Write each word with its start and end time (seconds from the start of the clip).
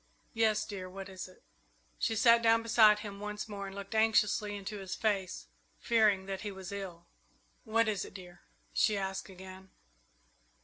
"Yes, 0.33 0.65
dear; 0.65 0.89
what 0.89 1.09
is 1.09 1.27
it?" 1.27 1.43
She 1.99 2.15
sat 2.15 2.41
down 2.41 2.63
beside 2.63 3.01
him 3.01 3.19
once 3.19 3.47
more 3.47 3.67
and 3.67 3.75
looked 3.75 3.93
anxiously 3.93 4.55
into 4.55 4.79
his 4.79 4.95
face, 4.95 5.45
fearing 5.77 6.25
that 6.25 6.41
he 6.41 6.51
was 6.51 6.71
ill. 6.71 7.05
"What 7.65 7.87
is 7.87 8.03
it, 8.03 8.15
dear?" 8.15 8.41
she 8.73 8.97
asked 8.97 9.29
again. 9.29 9.69